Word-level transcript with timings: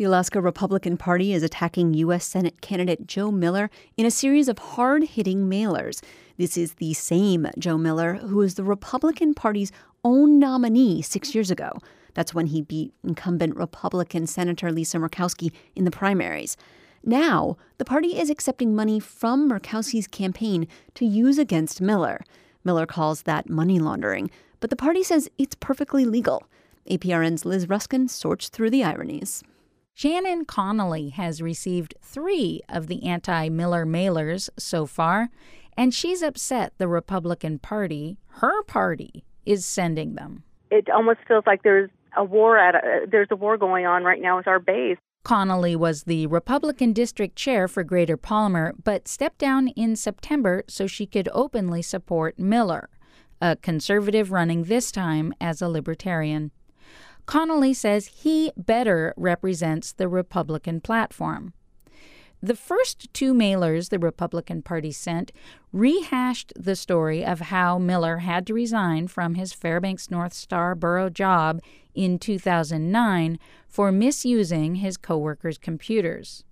The 0.00 0.06
Alaska 0.06 0.40
Republican 0.40 0.96
Party 0.96 1.34
is 1.34 1.42
attacking 1.42 1.92
U.S. 1.92 2.24
Senate 2.24 2.62
candidate 2.62 3.06
Joe 3.06 3.30
Miller 3.30 3.68
in 3.98 4.06
a 4.06 4.10
series 4.10 4.48
of 4.48 4.58
hard 4.58 5.04
hitting 5.04 5.46
mailers. 5.46 6.02
This 6.38 6.56
is 6.56 6.72
the 6.76 6.94
same 6.94 7.46
Joe 7.58 7.76
Miller 7.76 8.14
who 8.14 8.36
was 8.36 8.54
the 8.54 8.64
Republican 8.64 9.34
Party's 9.34 9.72
own 10.02 10.38
nominee 10.38 11.02
six 11.02 11.34
years 11.34 11.50
ago. 11.50 11.72
That's 12.14 12.32
when 12.32 12.46
he 12.46 12.62
beat 12.62 12.94
incumbent 13.04 13.56
Republican 13.56 14.26
Senator 14.26 14.72
Lisa 14.72 14.96
Murkowski 14.96 15.52
in 15.76 15.84
the 15.84 15.90
primaries. 15.90 16.56
Now, 17.04 17.58
the 17.76 17.84
party 17.84 18.18
is 18.18 18.30
accepting 18.30 18.74
money 18.74 19.00
from 19.00 19.50
Murkowski's 19.50 20.08
campaign 20.08 20.66
to 20.94 21.04
use 21.04 21.36
against 21.36 21.82
Miller. 21.82 22.24
Miller 22.64 22.86
calls 22.86 23.24
that 23.24 23.50
money 23.50 23.78
laundering, 23.78 24.30
but 24.60 24.70
the 24.70 24.76
party 24.76 25.02
says 25.02 25.28
it's 25.36 25.56
perfectly 25.56 26.06
legal. 26.06 26.44
APRN's 26.88 27.44
Liz 27.44 27.68
Ruskin 27.68 28.08
sorts 28.08 28.48
through 28.48 28.70
the 28.70 28.82
ironies. 28.82 29.44
Shannon 30.02 30.46
Connelly 30.46 31.10
has 31.10 31.42
received 31.42 31.94
three 32.00 32.62
of 32.70 32.86
the 32.86 33.04
anti 33.04 33.50
Miller 33.50 33.84
mailers 33.84 34.48
so 34.56 34.86
far, 34.86 35.28
and 35.76 35.92
she's 35.92 36.22
upset 36.22 36.72
the 36.78 36.88
Republican 36.88 37.58
Party, 37.58 38.16
her 38.38 38.62
party, 38.62 39.26
is 39.44 39.66
sending 39.66 40.14
them. 40.14 40.42
It 40.70 40.88
almost 40.88 41.18
feels 41.28 41.44
like 41.46 41.64
there's 41.64 41.90
a 42.16 42.24
war 42.24 42.56
at 42.56 42.76
a, 42.76 43.06
there's 43.10 43.28
a 43.30 43.36
war 43.36 43.58
going 43.58 43.84
on 43.84 44.02
right 44.02 44.22
now 44.22 44.38
with 44.38 44.48
our 44.48 44.58
base. 44.58 44.96
Connelly 45.22 45.76
was 45.76 46.04
the 46.04 46.26
Republican 46.28 46.94
district 46.94 47.36
chair 47.36 47.68
for 47.68 47.84
Greater 47.84 48.16
Palmer, 48.16 48.72
but 48.82 49.06
stepped 49.06 49.36
down 49.36 49.68
in 49.68 49.96
September 49.96 50.64
so 50.66 50.86
she 50.86 51.04
could 51.04 51.28
openly 51.34 51.82
support 51.82 52.38
Miller, 52.38 52.88
a 53.42 53.54
conservative 53.54 54.32
running 54.32 54.64
this 54.64 54.90
time 54.90 55.34
as 55.42 55.60
a 55.60 55.68
libertarian. 55.68 56.52
Connelly 57.26 57.74
says 57.74 58.06
he 58.06 58.52
better 58.56 59.14
represents 59.16 59.92
the 59.92 60.08
Republican 60.08 60.80
platform. 60.80 61.52
The 62.42 62.56
first 62.56 63.12
two 63.12 63.34
mailers 63.34 63.90
the 63.90 63.98
Republican 63.98 64.62
Party 64.62 64.92
sent 64.92 65.30
rehashed 65.72 66.54
the 66.56 66.74
story 66.74 67.22
of 67.22 67.40
how 67.40 67.78
Miller 67.78 68.18
had 68.18 68.46
to 68.46 68.54
resign 68.54 69.08
from 69.08 69.34
his 69.34 69.52
Fairbanks 69.52 70.10
North 70.10 70.32
Star 70.32 70.74
borough 70.74 71.10
job 71.10 71.60
in 71.94 72.18
2009 72.18 73.38
for 73.68 73.92
misusing 73.92 74.76
his 74.76 74.96
coworkers' 74.96 75.58
computers. 75.58 76.44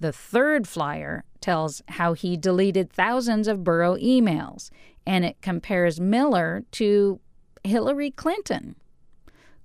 The 0.00 0.12
third 0.12 0.66
flyer 0.66 1.24
tells 1.42 1.82
how 1.88 2.14
he 2.14 2.38
deleted 2.38 2.90
thousands 2.90 3.46
of 3.46 3.62
borough 3.62 3.96
emails, 3.96 4.70
and 5.06 5.26
it 5.26 5.42
compares 5.42 6.00
Miller 6.00 6.64
to 6.72 7.20
Hillary 7.62 8.10
Clinton. 8.10 8.76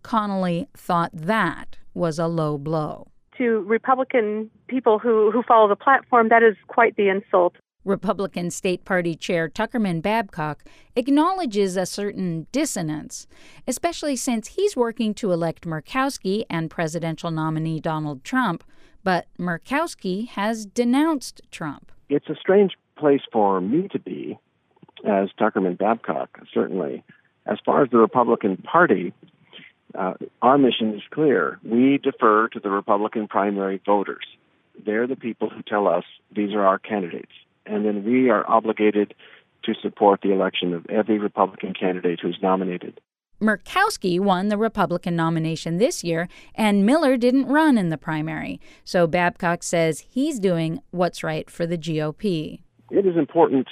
Connelly 0.06 0.68
thought 0.78 1.10
that 1.14 1.80
was 1.96 2.20
a 2.20 2.28
low 2.28 2.60
blow. 2.60 3.08
To 3.40 3.62
Republican 3.62 4.52
people 4.68 5.00
who, 5.00 5.32
who 5.32 5.42
follow 5.42 5.68
the 5.68 5.76
platform, 5.76 6.30
that 6.30 6.44
is 6.44 6.56
quite 6.68 6.96
the 6.96 7.10
insult. 7.10 7.56
Republican 7.86 8.52
State 8.52 8.86
Party 8.86 9.16
Chair 9.16 9.50
Tuckerman 9.50 10.04
Babcock 10.04 10.64
acknowledges 10.96 11.76
a 11.76 11.88
certain 11.88 12.46
dissonance, 12.52 13.26
especially 13.68 14.16
since 14.16 14.50
he's 14.50 14.76
working 14.76 15.16
to 15.16 15.32
elect 15.32 15.66
Murkowski 15.66 16.46
and 16.52 16.70
presidential 16.70 17.32
nominee 17.32 17.80
Donald 17.80 18.24
Trump, 18.24 18.64
but 19.04 19.26
Murkowski 19.40 20.28
has 20.28 20.68
denounced 20.68 21.42
Trump. 21.50 21.92
It's 22.10 22.30
a 22.30 22.36
strange 22.36 22.74
place 22.96 23.22
for 23.32 23.60
me 23.60 23.88
to 23.88 23.98
be, 23.98 24.38
as 25.04 25.30
Tuckerman 25.40 25.80
Babcock, 25.80 26.40
certainly. 26.54 27.04
As 27.48 27.58
far 27.66 27.84
as 27.84 27.90
the 27.90 27.98
Republican 27.98 28.58
Party, 28.58 29.12
uh, 29.98 30.14
our 30.42 30.58
mission 30.58 30.94
is 30.94 31.02
clear. 31.12 31.60
We 31.64 31.98
defer 31.98 32.48
to 32.50 32.60
the 32.60 32.70
Republican 32.70 33.28
primary 33.28 33.82
voters. 33.86 34.26
They're 34.86 35.08
the 35.08 35.16
people 35.16 35.50
who 35.50 35.62
tell 35.62 35.88
us 35.88 36.04
these 36.36 36.54
are 36.54 36.66
our 36.66 36.80
candidates. 36.80 37.32
And 37.66 37.86
then 37.86 38.04
we 38.04 38.30
are 38.30 38.48
obligated 38.50 39.14
to 39.64 39.74
support 39.82 40.22
the 40.22 40.32
election 40.32 40.74
of 40.74 40.86
every 40.88 41.18
Republican 41.18 41.74
candidate 41.74 42.20
who's 42.22 42.38
nominated. 42.42 43.00
Murkowski 43.42 44.20
won 44.20 44.48
the 44.48 44.58
Republican 44.58 45.16
nomination 45.16 45.78
this 45.78 46.04
year, 46.04 46.30
and 46.54 46.86
Miller 46.86 47.18
didn't 47.18 47.48
run 47.48 47.78
in 47.78 47.90
the 47.90 47.98
primary. 47.98 48.62
So 48.86 49.08
Babcock 49.08 49.62
says 49.62 50.06
he's 50.10 50.40
doing 50.40 50.82
what's 50.92 51.24
right 51.24 51.50
for 51.50 51.66
the 51.66 51.78
GOP. 51.78 52.62
It 52.92 53.06
is 53.06 53.18
important 53.18 53.68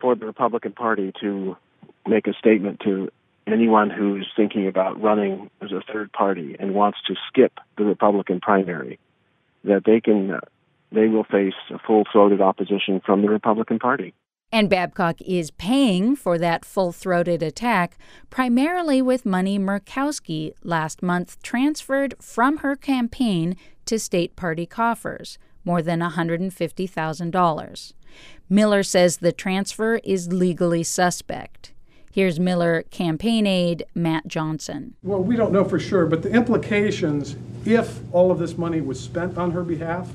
for 0.00 0.14
the 0.14 0.26
Republican 0.26 0.72
Party 0.72 1.12
to 1.20 1.56
make 2.06 2.26
a 2.26 2.34
statement 2.34 2.80
to 2.84 3.10
anyone 3.46 3.90
who's 3.90 4.28
thinking 4.36 4.66
about 4.66 5.00
running 5.00 5.50
as 5.60 5.72
a 5.72 5.82
third 5.92 6.12
party 6.12 6.56
and 6.58 6.74
wants 6.74 6.98
to 7.06 7.14
skip 7.28 7.58
the 7.76 7.84
Republican 7.84 8.40
primary, 8.40 8.98
that 9.64 9.84
they 9.84 10.00
can 10.00 10.30
uh, 10.30 10.40
they 10.92 11.08
will 11.08 11.24
face 11.24 11.54
a 11.70 11.78
full-throated 11.78 12.40
opposition 12.40 13.00
from 13.04 13.22
the 13.22 13.28
Republican 13.28 13.80
Party. 13.80 14.14
And 14.52 14.70
Babcock 14.70 15.20
is 15.20 15.50
paying 15.50 16.14
for 16.14 16.38
that 16.38 16.64
full-throated 16.64 17.42
attack 17.42 17.98
primarily 18.30 19.02
with 19.02 19.26
money 19.26 19.58
Murkowski 19.58 20.52
last 20.62 21.02
month 21.02 21.42
transferred 21.42 22.14
from 22.20 22.58
her 22.58 22.76
campaign 22.76 23.56
to 23.86 23.98
state 23.98 24.36
party 24.36 24.66
coffers, 24.66 25.38
more 25.64 25.82
than 25.82 26.00
$150,000. 26.00 27.92
Miller 28.48 28.82
says 28.84 29.16
the 29.16 29.32
transfer 29.32 29.96
is 30.04 30.32
legally 30.32 30.84
suspect. 30.84 31.73
Here's 32.14 32.38
Miller 32.38 32.84
campaign 32.92 33.44
aide 33.44 33.86
Matt 33.92 34.28
Johnson. 34.28 34.94
Well, 35.02 35.18
we 35.18 35.34
don't 35.34 35.50
know 35.50 35.64
for 35.64 35.80
sure, 35.80 36.06
but 36.06 36.22
the 36.22 36.30
implications, 36.30 37.34
if 37.64 37.98
all 38.12 38.30
of 38.30 38.38
this 38.38 38.56
money 38.56 38.80
was 38.80 39.00
spent 39.00 39.36
on 39.36 39.50
her 39.50 39.64
behalf, 39.64 40.12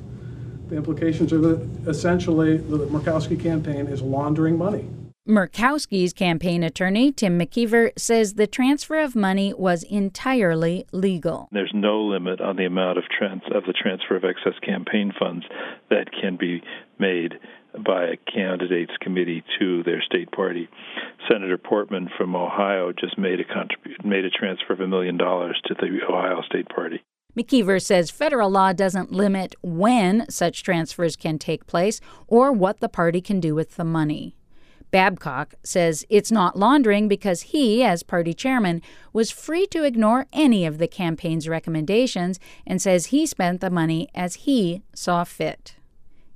the 0.69 0.77
implications 0.77 1.33
are 1.33 1.39
that 1.39 1.59
essentially 1.87 2.55
the 2.55 2.77
Murkowski 2.85 3.37
campaign 3.37 3.87
is 3.87 4.01
laundering 4.01 4.57
money. 4.57 4.87
Murkowski's 5.29 6.11
campaign 6.11 6.63
attorney, 6.63 7.11
Tim 7.11 7.37
McKeever, 7.37 7.91
says 7.95 8.33
the 8.33 8.47
transfer 8.47 8.99
of 8.99 9.15
money 9.15 9.53
was 9.53 9.83
entirely 9.83 10.87
legal. 10.91 11.47
There's 11.51 11.71
no 11.71 12.01
limit 12.01 12.41
on 12.41 12.55
the 12.55 12.65
amount 12.65 12.97
of, 12.97 13.03
trans- 13.15 13.43
of 13.53 13.63
the 13.65 13.73
transfer 13.73 14.15
of 14.15 14.23
excess 14.23 14.57
campaign 14.65 15.13
funds 15.19 15.45
that 15.91 16.07
can 16.19 16.35
be 16.35 16.63
made 16.97 17.35
by 17.85 18.05
a 18.05 18.17
candidates 18.31 18.93
committee 19.01 19.43
to 19.59 19.83
their 19.83 20.01
state 20.01 20.31
party. 20.31 20.67
Senator 21.31 21.59
Portman 21.59 22.09
from 22.17 22.35
Ohio 22.35 22.91
just 22.91 23.15
made 23.19 23.39
a 23.39 23.43
contrib- 23.43 24.03
made 24.03 24.25
a 24.25 24.31
transfer 24.31 24.73
of 24.73 24.79
a 24.79 24.87
million 24.87 25.15
dollars 25.15 25.61
to 25.65 25.75
the 25.75 25.99
Ohio 26.09 26.41
State 26.41 26.69
Party. 26.69 27.03
McKeever 27.37 27.79
says 27.79 28.09
federal 28.09 28.49
law 28.49 28.73
doesn't 28.73 29.11
limit 29.11 29.53
when 29.61 30.27
such 30.27 30.63
transfers 30.63 31.15
can 31.15 31.37
take 31.37 31.67
place 31.67 32.01
or 32.27 32.51
what 32.51 32.79
the 32.79 32.89
party 32.89 33.21
can 33.21 33.39
do 33.39 33.53
with 33.53 33.75
the 33.75 33.85
money. 33.85 34.35
Babcock 34.91 35.53
says 35.63 36.05
it's 36.09 36.31
not 36.31 36.57
laundering 36.57 37.07
because 37.07 37.43
he, 37.43 37.83
as 37.83 38.03
party 38.03 38.33
chairman, 38.33 38.81
was 39.13 39.31
free 39.31 39.67
to 39.67 39.83
ignore 39.83 40.25
any 40.33 40.65
of 40.65 40.77
the 40.77 40.87
campaign's 40.87 41.47
recommendations 41.47 42.39
and 42.65 42.81
says 42.81 43.07
he 43.07 43.25
spent 43.25 43.61
the 43.61 43.69
money 43.69 44.09
as 44.15 44.35
he 44.35 44.81
saw 44.93 45.23
fit. 45.23 45.75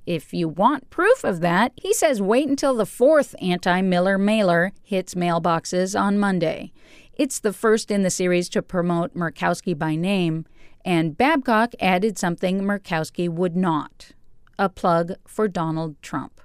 If 0.06 0.34
you 0.34 0.48
want 0.48 0.90
proof 0.90 1.24
of 1.24 1.40
that, 1.40 1.72
he 1.76 1.94
says 1.94 2.20
wait 2.20 2.48
until 2.48 2.74
the 2.74 2.86
fourth 2.86 3.34
anti 3.40 3.80
Miller 3.80 4.18
mailer 4.18 4.72
hits 4.82 5.14
mailboxes 5.14 5.98
on 5.98 6.18
Monday. 6.18 6.72
It's 7.14 7.38
the 7.38 7.52
first 7.52 7.90
in 7.90 8.02
the 8.02 8.10
series 8.10 8.48
to 8.50 8.62
promote 8.62 9.14
Murkowski 9.14 9.78
by 9.78 9.94
name, 9.94 10.44
and 10.84 11.16
Babcock 11.16 11.72
added 11.80 12.18
something 12.18 12.60
Murkowski 12.60 13.28
would 13.28 13.56
not 13.56 14.12
a 14.58 14.68
plug 14.68 15.14
for 15.26 15.48
Donald 15.48 16.00
Trump. 16.02 16.40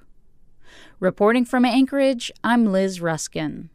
Reporting 0.99 1.45
from 1.45 1.65
Anchorage, 1.65 2.31
I'm 2.43 2.65
Liz 2.65 3.01
Ruskin. 3.01 3.69